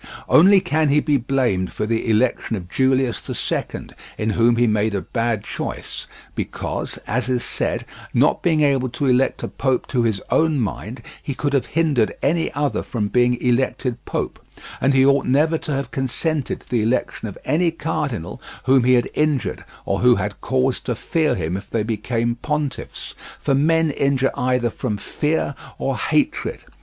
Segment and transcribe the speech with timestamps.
[0.27, 4.65] Only can he be blamed for the election of Julius the Second, in whom he
[4.65, 9.85] made a bad choice, because, as is said, not being able to elect a Pope
[9.89, 14.43] to his own mind, he could have hindered any other from being elected Pope;
[14.81, 18.95] and he ought never to have consented to the election of any cardinal whom he
[18.95, 23.13] had injured or who had cause to fear him if they became pontiffs.
[23.39, 26.63] For men injure either from fear or hatred.